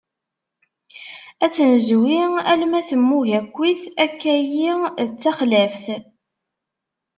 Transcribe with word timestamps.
Ad 1.43 1.51
tt-nezwi 1.51 2.19
alma 2.51 2.79
temmug 2.87 3.27
akkit 3.39 3.81
akkayi 4.03 4.69
d 5.09 5.13
taxlaft. 5.21 5.85